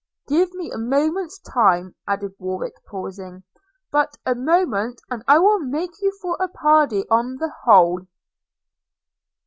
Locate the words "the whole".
7.37-7.99